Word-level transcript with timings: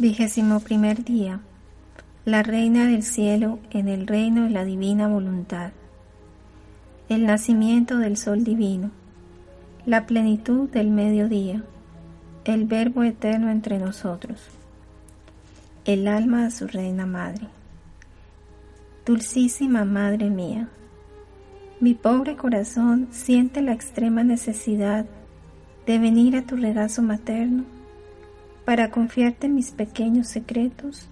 Vigésimo 0.00 0.60
primer 0.60 1.04
día. 1.04 1.40
La 2.24 2.42
Reina 2.42 2.86
del 2.86 3.02
Cielo 3.02 3.58
en 3.70 3.86
el 3.86 4.06
reino 4.06 4.44
de 4.44 4.48
la 4.48 4.64
divina 4.64 5.08
voluntad. 5.08 5.72
El 7.10 7.26
nacimiento 7.26 7.98
del 7.98 8.16
Sol 8.16 8.42
divino. 8.42 8.92
La 9.84 10.06
plenitud 10.06 10.70
del 10.70 10.88
mediodía. 10.88 11.62
El 12.46 12.64
Verbo 12.64 13.02
eterno 13.02 13.50
entre 13.50 13.78
nosotros. 13.78 14.40
El 15.84 16.08
alma 16.08 16.46
a 16.46 16.50
su 16.50 16.66
Reina 16.66 17.04
Madre. 17.04 17.48
Dulcísima 19.04 19.84
Madre 19.84 20.30
mía. 20.30 20.70
Mi 21.78 21.92
pobre 21.92 22.36
corazón 22.36 23.08
siente 23.10 23.60
la 23.60 23.74
extrema 23.74 24.24
necesidad 24.24 25.04
de 25.84 25.98
venir 25.98 26.36
a 26.36 26.46
tu 26.46 26.56
regazo 26.56 27.02
materno 27.02 27.79
para 28.70 28.92
confiarte 28.92 29.48
mis 29.48 29.72
pequeños 29.72 30.28
secretos 30.28 31.08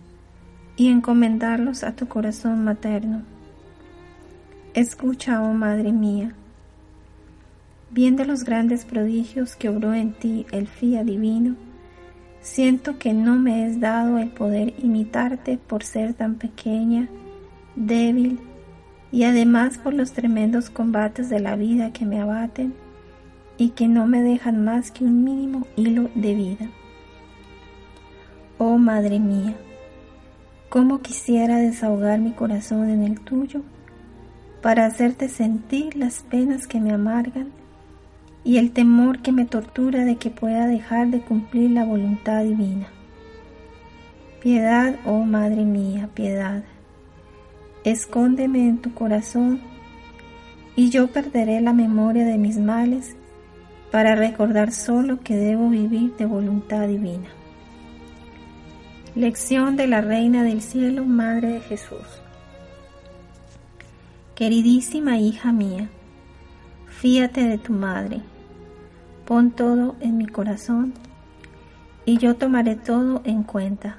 y 0.77 0.87
encomendarlos 0.91 1.83
a 1.83 1.91
tu 1.91 2.07
corazón 2.07 2.62
materno. 2.62 3.23
Escucha, 4.75 5.43
oh 5.43 5.55
Madre 5.55 5.91
mía, 5.91 6.35
viendo 7.91 8.25
los 8.25 8.45
grandes 8.45 8.85
prodigios 8.85 9.57
que 9.57 9.71
obró 9.71 9.93
en 9.93 10.13
ti 10.13 10.47
el 10.52 10.69
fía 10.69 11.02
divino, 11.02 11.57
siento 12.43 12.97
que 12.97 13.13
no 13.13 13.35
me 13.35 13.66
es 13.66 13.80
dado 13.80 14.19
el 14.19 14.29
poder 14.29 14.75
imitarte 14.79 15.59
por 15.59 15.83
ser 15.83 16.15
tan 16.15 16.37
pequeña, 16.37 17.09
débil 17.75 18.38
y 19.11 19.25
además 19.25 19.79
por 19.79 19.95
los 19.95 20.13
tremendos 20.13 20.71
combates 20.71 21.29
de 21.29 21.41
la 21.41 21.57
vida 21.57 21.93
que 21.93 22.07
me 22.07 22.21
abaten 22.21 22.73
y 23.57 23.71
que 23.71 23.88
no 23.88 24.07
me 24.07 24.23
dejan 24.23 24.65
más 24.65 24.93
que 24.93 25.02
un 25.02 25.25
mínimo 25.25 25.66
hilo 25.75 26.09
de 26.15 26.35
vida. 26.37 26.71
Oh 28.61 28.77
Madre 28.77 29.21
mía, 29.21 29.55
cómo 30.69 30.99
quisiera 30.99 31.59
desahogar 31.59 32.19
mi 32.19 32.32
corazón 32.32 32.91
en 32.91 33.05
el 33.05 33.21
tuyo 33.21 33.63
para 34.60 34.85
hacerte 34.85 35.29
sentir 35.29 35.96
las 35.96 36.23
penas 36.23 36.66
que 36.66 36.80
me 36.80 36.91
amargan 36.91 37.52
y 38.43 38.59
el 38.59 38.73
temor 38.73 39.23
que 39.23 39.30
me 39.30 39.45
tortura 39.45 40.05
de 40.05 40.16
que 40.16 40.30
pueda 40.30 40.66
dejar 40.66 41.07
de 41.07 41.21
cumplir 41.21 41.71
la 41.71 41.85
voluntad 41.85 42.43
divina. 42.43 42.88
Piedad, 44.43 44.97
oh 45.04 45.23
Madre 45.23 45.65
mía, 45.65 46.09
piedad. 46.13 46.65
Escóndeme 47.85 48.69
en 48.69 48.79
tu 48.79 48.93
corazón 48.93 49.60
y 50.75 50.91
yo 50.91 51.07
perderé 51.13 51.60
la 51.60 51.73
memoria 51.73 52.25
de 52.25 52.38
mis 52.38 52.59
males 52.59 53.15
para 53.93 54.16
recordar 54.16 54.73
solo 54.73 55.21
que 55.21 55.37
debo 55.37 55.71
vivir 55.71 56.16
de 56.16 56.27
voluntad 56.27 56.88
divina. 56.88 57.29
Lección 59.19 59.74
de 59.74 59.88
la 59.88 60.01
Reina 60.01 60.45
del 60.45 60.63
Cielo, 60.63 61.05
Madre 61.05 61.55
de 61.55 61.61
Jesús. 61.61 62.23
Queridísima 64.37 65.19
hija 65.19 65.50
mía, 65.50 65.88
fíate 66.87 67.43
de 67.43 67.59
tu 67.59 67.72
madre, 67.72 68.21
pon 69.27 69.50
todo 69.50 69.97
en 69.99 70.19
mi 70.19 70.27
corazón 70.28 70.93
y 72.05 72.19
yo 72.19 72.37
tomaré 72.37 72.77
todo 72.77 73.21
en 73.25 73.43
cuenta. 73.43 73.97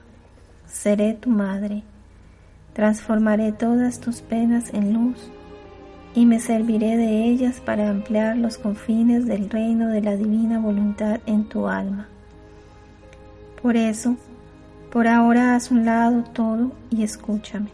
Seré 0.68 1.16
tu 1.16 1.30
madre, 1.30 1.84
transformaré 2.72 3.52
todas 3.52 4.00
tus 4.00 4.22
penas 4.22 4.74
en 4.74 4.94
luz 4.94 5.18
y 6.16 6.26
me 6.26 6.40
serviré 6.40 6.96
de 6.96 7.26
ellas 7.26 7.60
para 7.60 7.90
ampliar 7.90 8.38
los 8.38 8.58
confines 8.58 9.26
del 9.26 9.50
reino 9.50 9.90
de 9.90 10.00
la 10.00 10.16
divina 10.16 10.60
voluntad 10.60 11.20
en 11.26 11.44
tu 11.44 11.68
alma. 11.68 12.08
Por 13.62 13.76
eso, 13.76 14.16
por 14.92 15.08
ahora 15.08 15.56
haz 15.56 15.70
un 15.70 15.86
lado 15.86 16.24
todo 16.34 16.72
y 16.90 17.04
escúchame. 17.04 17.70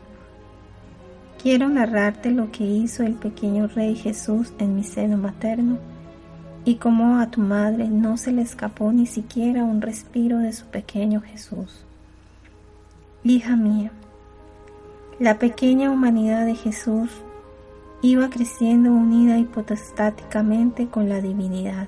Quiero 1.42 1.70
narrarte 1.70 2.32
lo 2.32 2.52
que 2.52 2.66
hizo 2.66 3.04
el 3.04 3.14
pequeño 3.14 3.68
Rey 3.68 3.96
Jesús 3.96 4.54
en 4.60 4.76
mi 4.76 4.84
seno 4.84 5.16
materno 5.18 5.78
y 6.66 6.76
cómo 6.76 7.20
a 7.20 7.28
tu 7.30 7.40
madre 7.40 7.88
no 7.88 8.18
se 8.18 8.32
le 8.32 8.42
escapó 8.42 8.92
ni 8.92 9.06
siquiera 9.06 9.64
un 9.64 9.82
respiro 9.82 10.40
de 10.40 10.52
su 10.52 10.66
pequeño 10.66 11.22
Jesús. 11.22 11.86
Hija 13.24 13.56
mía, 13.56 13.92
la 15.20 15.40
pequeña 15.40 15.92
humanidad 15.92 16.46
de 16.46 16.56
Jesús 16.56 17.10
iba 18.02 18.30
creciendo 18.30 18.92
unida 18.92 19.38
hipotastáticamente 19.38 20.88
con 20.88 21.08
la 21.08 21.22
divinidad. 21.22 21.88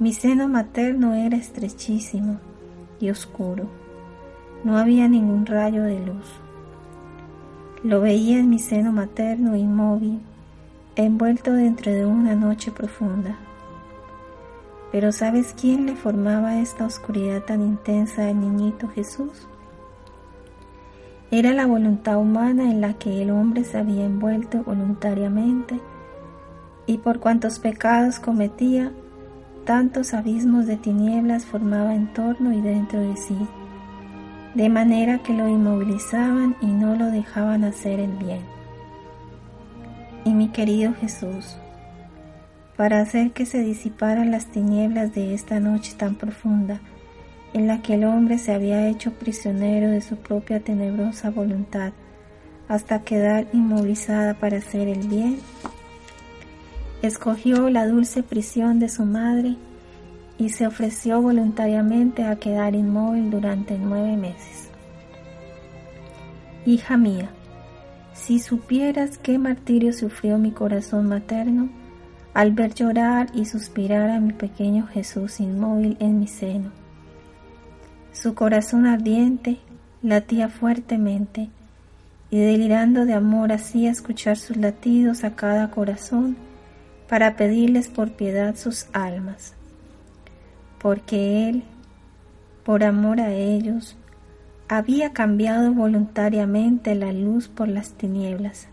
Mi 0.00 0.12
seno 0.12 0.48
materno 0.48 1.14
era 1.14 1.36
estrechísimo 1.36 2.40
y 2.98 3.10
oscuro 3.10 3.83
no 4.64 4.78
había 4.78 5.08
ningún 5.08 5.44
rayo 5.44 5.82
de 5.82 6.00
luz. 6.00 6.24
Lo 7.82 8.00
veía 8.00 8.38
en 8.38 8.48
mi 8.48 8.58
seno 8.58 8.92
materno 8.92 9.54
inmóvil, 9.54 10.20
envuelto 10.96 11.52
dentro 11.52 11.92
de 11.92 12.06
una 12.06 12.34
noche 12.34 12.72
profunda. 12.72 13.36
Pero 14.90 15.12
¿sabes 15.12 15.54
quién 15.60 15.84
le 15.84 15.96
formaba 15.96 16.60
esta 16.60 16.86
oscuridad 16.86 17.42
tan 17.42 17.60
intensa 17.60 18.26
al 18.26 18.40
niñito 18.40 18.88
Jesús? 18.88 19.46
Era 21.30 21.52
la 21.52 21.66
voluntad 21.66 22.16
humana 22.18 22.70
en 22.70 22.80
la 22.80 22.94
que 22.94 23.20
el 23.20 23.30
hombre 23.30 23.64
se 23.64 23.76
había 23.76 24.06
envuelto 24.06 24.62
voluntariamente 24.62 25.78
y 26.86 26.98
por 26.98 27.18
cuantos 27.18 27.58
pecados 27.58 28.18
cometía, 28.18 28.92
tantos 29.66 30.14
abismos 30.14 30.66
de 30.66 30.76
tinieblas 30.76 31.44
formaba 31.44 31.94
en 31.94 32.12
torno 32.12 32.52
y 32.52 32.60
dentro 32.60 33.00
de 33.00 33.16
sí 33.16 33.36
de 34.54 34.68
manera 34.68 35.18
que 35.18 35.32
lo 35.32 35.48
inmovilizaban 35.48 36.56
y 36.60 36.66
no 36.66 36.94
lo 36.94 37.06
dejaban 37.10 37.64
hacer 37.64 37.98
el 37.98 38.12
bien. 38.12 38.42
Y 40.24 40.32
mi 40.32 40.48
querido 40.48 40.94
Jesús, 40.94 41.56
para 42.76 43.00
hacer 43.00 43.32
que 43.32 43.46
se 43.46 43.60
disiparan 43.60 44.30
las 44.30 44.46
tinieblas 44.46 45.14
de 45.14 45.34
esta 45.34 45.60
noche 45.60 45.94
tan 45.96 46.14
profunda, 46.14 46.80
en 47.52 47.66
la 47.66 47.82
que 47.82 47.94
el 47.94 48.04
hombre 48.04 48.38
se 48.38 48.52
había 48.52 48.88
hecho 48.88 49.12
prisionero 49.12 49.90
de 49.90 50.00
su 50.00 50.16
propia 50.16 50.60
tenebrosa 50.60 51.30
voluntad, 51.30 51.92
hasta 52.68 53.02
quedar 53.02 53.46
inmovilizada 53.52 54.34
para 54.34 54.58
hacer 54.58 54.88
el 54.88 55.06
bien, 55.06 55.38
escogió 57.02 57.68
la 57.70 57.86
dulce 57.86 58.22
prisión 58.22 58.78
de 58.78 58.88
su 58.88 59.04
madre 59.04 59.56
y 60.38 60.50
se 60.50 60.66
ofreció 60.66 61.20
voluntariamente 61.20 62.24
a 62.24 62.36
quedar 62.36 62.74
inmóvil 62.74 63.30
durante 63.30 63.78
nueve 63.78 64.16
meses. 64.16 64.68
Hija 66.66 66.96
mía, 66.96 67.30
si 68.14 68.38
supieras 68.38 69.18
qué 69.18 69.38
martirio 69.38 69.92
sufrió 69.92 70.38
mi 70.38 70.50
corazón 70.50 71.08
materno 71.08 71.68
al 72.32 72.52
ver 72.52 72.74
llorar 72.74 73.28
y 73.32 73.44
suspirar 73.44 74.10
a 74.10 74.18
mi 74.18 74.32
pequeño 74.32 74.86
Jesús 74.88 75.40
inmóvil 75.40 75.96
en 76.00 76.18
mi 76.18 76.26
seno. 76.26 76.70
Su 78.12 78.34
corazón 78.34 78.86
ardiente 78.86 79.58
latía 80.02 80.48
fuertemente 80.48 81.50
y 82.30 82.38
delirando 82.38 83.04
de 83.04 83.14
amor 83.14 83.52
hacía 83.52 83.90
escuchar 83.90 84.36
sus 84.36 84.56
latidos 84.56 85.22
a 85.22 85.36
cada 85.36 85.70
corazón 85.70 86.36
para 87.08 87.36
pedirles 87.36 87.88
por 87.88 88.12
piedad 88.12 88.56
sus 88.56 88.86
almas 88.92 89.54
porque 90.84 91.48
Él, 91.48 91.62
por 92.62 92.84
amor 92.84 93.18
a 93.18 93.32
ellos, 93.32 93.96
había 94.68 95.14
cambiado 95.14 95.72
voluntariamente 95.72 96.94
la 96.94 97.10
luz 97.10 97.48
por 97.48 97.68
las 97.68 97.92
tinieblas, 97.94 98.68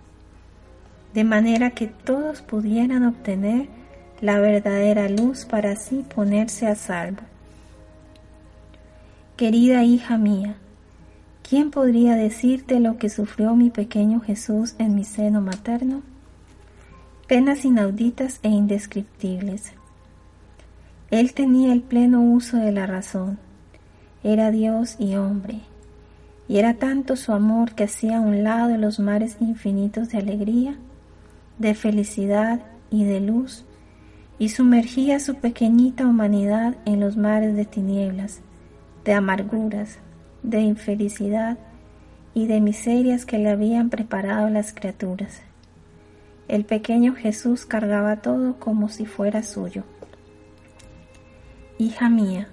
de 1.13 1.23
manera 1.23 1.69
que 1.69 1.87
todos 1.87 2.41
pudieran 2.41 3.05
obtener 3.05 3.69
la 4.19 4.41
verdadera 4.41 5.07
luz 5.07 5.45
para 5.45 5.71
así 5.71 6.03
ponerse 6.13 6.67
a 6.67 6.75
salvo. 6.75 7.21
Querida 9.37 9.85
hija 9.85 10.17
mía, 10.17 10.55
¿quién 11.49 11.71
podría 11.71 12.15
decirte 12.15 12.81
lo 12.81 12.97
que 12.97 13.07
sufrió 13.07 13.55
mi 13.55 13.69
pequeño 13.69 14.19
Jesús 14.19 14.75
en 14.79 14.95
mi 14.95 15.05
seno 15.05 15.39
materno? 15.39 16.01
Penas 17.29 17.63
inauditas 17.63 18.41
e 18.43 18.49
indescriptibles 18.49 19.71
él 21.11 21.33
tenía 21.33 21.73
el 21.73 21.81
pleno 21.81 22.21
uso 22.21 22.55
de 22.55 22.71
la 22.71 22.87
razón, 22.87 23.37
era 24.23 24.49
Dios 24.49 24.95
y 24.97 25.15
hombre, 25.15 25.59
y 26.47 26.57
era 26.57 26.75
tanto 26.75 27.17
su 27.17 27.33
amor 27.33 27.75
que 27.75 27.83
hacía 27.83 28.17
a 28.17 28.21
un 28.21 28.43
lado 28.43 28.77
los 28.77 28.99
mares 28.99 29.35
infinitos 29.41 30.09
de 30.09 30.19
alegría, 30.19 30.77
de 31.59 31.75
felicidad 31.75 32.61
y 32.89 33.03
de 33.03 33.19
luz, 33.19 33.65
y 34.39 34.49
sumergía 34.49 35.19
su 35.19 35.35
pequeñita 35.35 36.07
humanidad 36.07 36.75
en 36.85 37.01
los 37.01 37.17
mares 37.17 37.57
de 37.57 37.65
tinieblas, 37.65 38.39
de 39.03 39.13
amarguras, 39.13 39.99
de 40.43 40.61
infelicidad 40.61 41.57
y 42.33 42.47
de 42.47 42.61
miserias 42.61 43.25
que 43.25 43.37
le 43.37 43.49
habían 43.49 43.89
preparado 43.89 44.49
las 44.49 44.73
criaturas. 44.73 45.41
El 46.47 46.63
pequeño 46.63 47.15
Jesús 47.15 47.65
cargaba 47.65 48.21
todo 48.21 48.59
como 48.59 48.87
si 48.87 49.05
fuera 49.05 49.43
suyo. 49.43 49.83
Hija 51.81 52.09
mía, 52.09 52.47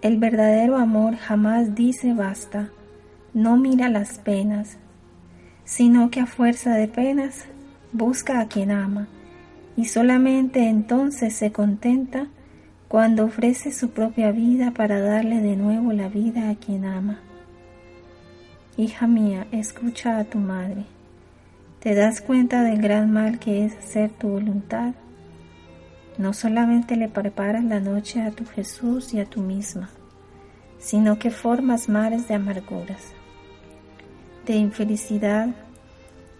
El 0.00 0.18
verdadero 0.18 0.76
amor 0.76 1.16
jamás 1.16 1.74
dice 1.74 2.14
basta, 2.14 2.70
no 3.32 3.56
mira 3.56 3.88
las 3.88 4.18
penas, 4.18 4.76
sino 5.64 6.08
que 6.08 6.20
a 6.20 6.26
fuerza 6.26 6.76
de 6.76 6.86
penas 6.86 7.46
busca 7.90 8.38
a 8.38 8.46
quien 8.46 8.70
ama, 8.70 9.08
y 9.76 9.86
solamente 9.86 10.68
entonces 10.68 11.34
se 11.34 11.50
contenta 11.50 12.28
cuando 12.86 13.24
ofrece 13.24 13.72
su 13.72 13.90
propia 13.90 14.30
vida 14.30 14.70
para 14.70 15.00
darle 15.00 15.40
de 15.40 15.56
nuevo 15.56 15.92
la 15.92 16.08
vida 16.08 16.48
a 16.48 16.54
quien 16.54 16.84
ama. 16.84 17.18
Hija 18.76 19.08
mía, 19.08 19.48
escucha 19.50 20.16
a 20.16 20.26
tu 20.26 20.38
madre. 20.38 20.84
¿Te 21.80 21.96
das 21.96 22.20
cuenta 22.20 22.62
del 22.62 22.80
gran 22.80 23.12
mal 23.12 23.40
que 23.40 23.64
es 23.64 23.76
hacer 23.76 24.12
tu 24.12 24.28
voluntad? 24.28 24.94
No 26.16 26.32
solamente 26.32 26.96
le 26.96 27.08
preparas 27.08 27.64
la 27.64 27.80
noche 27.80 28.22
a 28.22 28.30
tu 28.30 28.46
Jesús 28.46 29.12
y 29.14 29.20
a 29.20 29.24
tu 29.24 29.40
misma, 29.40 29.90
sino 30.78 31.18
que 31.18 31.30
formas 31.30 31.88
mares 31.88 32.28
de 32.28 32.34
amarguras, 32.34 33.12
de 34.46 34.54
infelicidad 34.54 35.48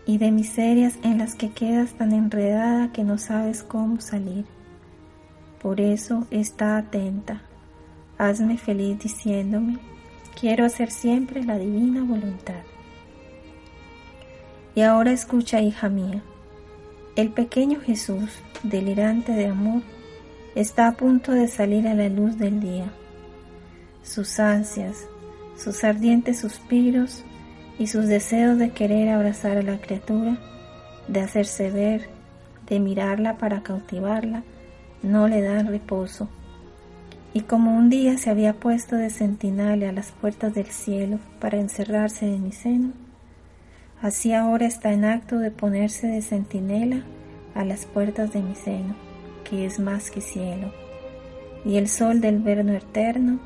y 0.06 0.19
de 0.19 0.31
miserias 0.31 0.99
en 1.03 1.19
las 1.19 1.35
que 1.35 1.50
quedas 1.50 1.94
tan 1.94 2.12
enredada 2.12 2.93
que 2.93 3.03
no 3.03 3.19
sabes 3.19 3.62
cómo 3.65 4.00
salir. 4.00 4.44
Por 5.61 5.81
eso 5.81 6.26
está 6.31 6.76
atenta. 6.76 7.41
Hazme 8.17 8.59
feliz 8.59 8.99
diciéndome, 9.00 9.79
quiero 10.38 10.67
hacer 10.67 10.91
siempre 10.91 11.43
la 11.43 11.59
divina 11.59 12.05
voluntad. 12.05 12.62
Y 14.76 14.82
ahora 14.82 15.11
escucha, 15.11 15.61
hija 15.61 15.88
mía, 15.88 16.23
el 17.16 17.31
pequeño 17.31 17.81
Jesús, 17.81 18.31
delirante 18.64 19.32
de 19.32 19.46
amor, 19.46 19.82
está 20.56 20.88
a 20.88 20.93
punto 20.93 21.31
de 21.31 21.46
salir 21.46 21.87
a 21.87 21.94
la 21.94 22.08
luz 22.08 22.38
del 22.38 22.61
día. 22.61 22.93
Sus 24.02 24.40
ansias, 24.40 25.06
sus 25.56 25.84
ardientes 25.84 26.40
suspiros 26.40 27.22
y 27.78 27.87
sus 27.87 28.06
deseos 28.06 28.58
de 28.58 28.70
querer 28.70 29.11
abrazar 29.11 29.56
a 29.58 29.62
la 29.62 29.81
criatura, 29.81 30.38
de 31.06 31.20
hacerse 31.20 31.70
ver, 31.70 32.08
de 32.66 32.81
mirarla 32.81 33.38
para 33.38 33.62
cautivarla, 33.62 34.43
no 35.02 35.28
le 35.28 35.40
dan 35.40 35.69
reposo. 35.69 36.28
Y 37.32 37.43
como 37.43 37.76
un 37.76 37.90
día 37.90 38.19
se 38.19 38.31
había 38.31 38.55
puesto 38.55 38.96
de 38.96 39.11
centinela 39.11 39.88
a 39.88 39.93
las 39.93 40.11
puertas 40.11 40.55
del 40.55 40.66
cielo 40.66 41.19
para 41.40 41.58
encerrarse 41.58 42.26
en 42.26 42.43
mi 42.43 42.52
seno, 42.52 42.93
Así 44.04 44.34
ahora 44.34 44.66
está 44.66 44.92
en 44.92 45.06
acto 45.06 45.38
de 45.38 45.50
ponerse 45.50 46.06
de 46.06 46.20
centinela 46.20 47.04
a 47.54 47.64
las 47.64 47.86
puertas 47.86 48.34
de 48.34 48.42
mi 48.42 48.54
seno, 48.54 48.94
que 49.48 49.64
es 49.64 49.80
más 49.80 50.10
que 50.10 50.20
cielo. 50.20 50.70
Y 51.64 51.78
el 51.78 51.88
sol 51.88 52.20
del 52.20 52.38
verno 52.38 52.74
eterno 52.74 53.38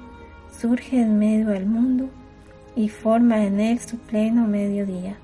surge 0.50 1.00
en 1.00 1.16
medio 1.16 1.50
del 1.50 1.64
mundo 1.66 2.10
y 2.74 2.88
forma 2.88 3.44
en 3.44 3.60
él 3.60 3.78
su 3.78 3.98
pleno 3.98 4.48
mediodía. 4.48 5.16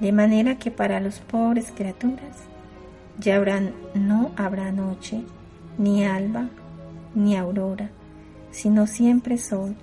De 0.00 0.12
manera 0.12 0.58
que 0.58 0.70
para 0.70 1.00
los 1.00 1.20
pobres 1.20 1.72
criaturas 1.74 2.36
ya 3.18 3.42
no 3.94 4.32
habrá 4.36 4.70
noche, 4.70 5.22
ni 5.78 6.04
alba, 6.04 6.50
ni 7.14 7.38
aurora, 7.38 7.88
sino 8.50 8.86
siempre 8.86 9.38
sol, 9.38 9.74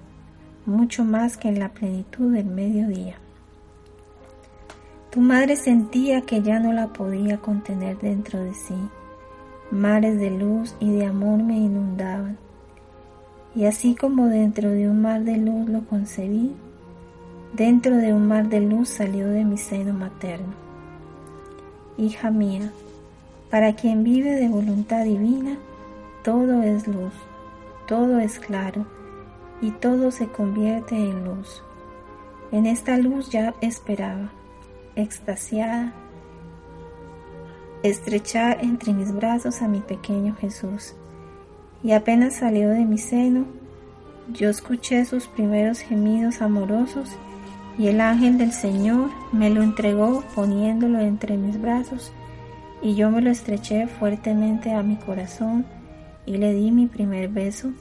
mucho 0.68 1.04
más 1.04 1.38
que 1.38 1.48
en 1.48 1.58
la 1.58 1.70
plenitud 1.70 2.32
del 2.32 2.46
mediodía. 2.46 3.16
Tu 5.12 5.22
madre 5.22 5.56
sentía 5.56 6.22
que 6.22 6.44
ya 6.44 6.60
no 6.60 6.72
la 6.72 6.94
podía 6.94 7.40
contener 7.40 7.98
dentro 7.98 8.44
de 8.44 8.54
sí. 8.54 8.76
Mares 9.72 10.20
de 10.20 10.30
luz 10.30 10.76
y 10.80 10.92
de 10.92 11.08
amor 11.08 11.42
me 11.42 11.58
inundaban. 11.58 12.38
Y 13.56 13.66
así 13.66 13.96
como 13.96 14.28
dentro 14.28 14.70
de 14.70 14.88
un 14.88 15.02
mar 15.02 15.24
de 15.24 15.38
luz 15.38 15.68
lo 15.68 15.84
concebí, 15.86 16.54
dentro 17.54 17.98
de 17.98 18.14
un 18.14 18.28
mar 18.28 18.50
de 18.50 18.60
luz 18.60 18.90
salió 18.90 19.28
de 19.28 19.46
mi 19.46 19.58
seno 19.58 19.94
materno. 19.94 20.54
Hija 21.98 22.30
mía, 22.30 22.72
para 23.50 23.74
quien 23.74 24.04
vive 24.04 24.36
de 24.36 24.48
voluntad 24.48 25.06
divina, 25.06 25.58
todo 26.24 26.62
es 26.62 26.88
luz, 26.88 27.14
todo 27.88 28.20
es 28.20 28.38
claro 28.38 28.86
y 29.60 29.72
todo 29.72 30.12
se 30.12 30.28
convierte 30.28 30.96
en 30.96 31.26
luz. 31.26 31.64
En 32.52 32.68
esta 32.68 32.96
luz 32.98 33.30
ya 33.30 33.56
esperaba 33.60 34.30
extasiada, 35.02 35.94
estrechar 37.84 38.58
entre 38.62 38.94
mis 38.94 39.12
brazos 39.14 39.62
a 39.62 39.68
mi 39.68 39.80
pequeño 39.80 40.36
Jesús. 40.36 40.96
Y 41.84 41.94
apenas 41.94 42.36
salió 42.36 42.70
de 42.70 42.86
mi 42.86 42.98
seno, 42.98 43.46
yo 44.32 44.50
escuché 44.50 45.06
sus 45.06 45.28
primeros 45.28 45.80
gemidos 45.80 46.42
amorosos 46.42 47.10
y 47.78 47.88
el 47.88 48.02
ángel 48.02 48.38
del 48.38 48.52
Señor 48.52 49.10
me 49.32 49.50
lo 49.50 49.64
entregó 49.64 50.24
poniéndolo 50.36 51.00
entre 51.00 51.38
mis 51.38 51.60
brazos 51.60 52.12
y 52.82 52.96
yo 52.96 53.10
me 53.10 53.22
lo 53.22 53.30
estreché 53.30 53.88
fuertemente 53.88 54.74
a 54.74 54.84
mi 54.84 54.98
corazón 54.98 55.66
y 56.26 56.38
le 56.38 56.54
di 56.54 56.72
mi 56.72 56.88
primer 56.88 57.30
beso 57.30 57.72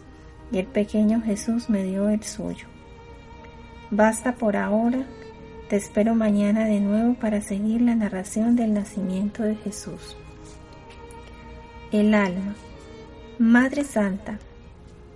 y 0.50 0.58
el 0.58 0.66
pequeño 0.66 1.20
Jesús 1.20 1.68
me 1.68 1.84
dio 1.84 2.08
el 2.08 2.22
suyo. 2.22 2.66
Basta 3.90 4.32
por 4.32 4.56
ahora 4.56 5.04
te 5.68 5.76
espero 5.76 6.14
mañana 6.14 6.64
de 6.64 6.80
nuevo 6.80 7.14
para 7.14 7.42
seguir 7.42 7.82
la 7.82 7.94
narración 7.94 8.56
del 8.56 8.72
nacimiento 8.72 9.42
de 9.42 9.54
Jesús. 9.54 10.16
El 11.92 12.14
alma. 12.14 12.54
Madre 13.38 13.84
Santa, 13.84 14.38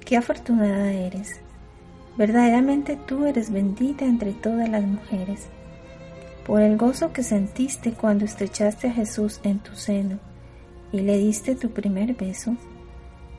qué 0.04 0.18
afortunada 0.18 0.92
eres. 0.92 1.40
Verdaderamente 2.18 2.98
tú 3.06 3.24
eres 3.24 3.50
bendita 3.50 4.04
entre 4.04 4.32
todas 4.32 4.68
las 4.68 4.84
mujeres. 4.84 5.46
Por 6.46 6.60
el 6.60 6.76
gozo 6.76 7.14
que 7.14 7.22
sentiste 7.22 7.92
cuando 7.92 8.26
estrechaste 8.26 8.88
a 8.88 8.92
Jesús 8.92 9.40
en 9.44 9.58
tu 9.58 9.74
seno 9.74 10.18
y 10.92 11.00
le 11.00 11.16
diste 11.16 11.54
tu 11.54 11.70
primer 11.70 12.14
beso, 12.14 12.56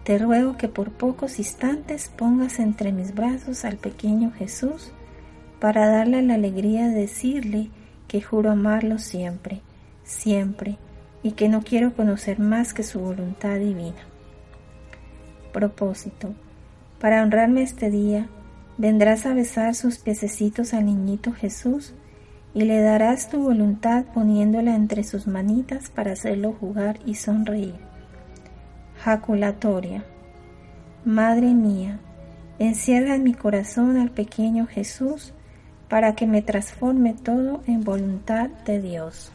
te 0.03 0.17
ruego 0.17 0.57
que 0.57 0.67
por 0.67 0.91
pocos 0.91 1.37
instantes 1.37 2.07
pongas 2.07 2.57
entre 2.57 2.91
mis 2.91 3.13
brazos 3.13 3.65
al 3.65 3.77
pequeño 3.77 4.31
Jesús 4.31 4.91
para 5.63 5.87
darle 5.87 6.21
la 6.21 6.33
alegría 6.33 6.89
de 6.89 6.95
decirle 6.95 7.69
que 8.09 8.21
juro 8.21 8.51
amarlo 8.51 8.97
siempre, 8.97 9.61
siempre, 10.03 10.77
y 11.23 11.31
que 11.31 11.47
no 11.47 11.61
quiero 11.61 11.93
conocer 11.93 12.37
más 12.37 12.73
que 12.73 12.83
su 12.83 12.99
voluntad 12.99 13.59
divina. 13.59 14.01
Propósito. 15.53 16.33
Para 16.99 17.23
honrarme 17.23 17.61
este 17.61 17.89
día, 17.89 18.27
vendrás 18.77 19.25
a 19.25 19.33
besar 19.33 19.73
sus 19.73 19.99
piececitos 19.99 20.73
al 20.73 20.87
niñito 20.87 21.31
Jesús 21.31 21.93
y 22.53 22.63
le 22.63 22.81
darás 22.81 23.29
tu 23.29 23.41
voluntad 23.41 24.03
poniéndola 24.13 24.75
entre 24.75 25.05
sus 25.05 25.27
manitas 25.27 25.89
para 25.89 26.11
hacerlo 26.11 26.51
jugar 26.51 26.99
y 27.05 27.15
sonreír. 27.15 27.75
Jaculatoria. 29.01 30.03
Madre 31.05 31.53
mía, 31.53 32.01
encierra 32.59 33.15
en 33.15 33.23
mi 33.23 33.33
corazón 33.33 33.95
al 33.95 34.11
pequeño 34.11 34.67
Jesús 34.67 35.33
para 35.93 36.15
que 36.15 36.25
me 36.25 36.41
transforme 36.41 37.13
todo 37.13 37.61
en 37.67 37.83
voluntad 37.83 38.49
de 38.65 38.81
Dios. 38.81 39.31